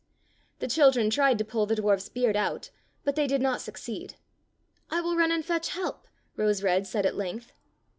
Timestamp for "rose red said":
6.35-7.05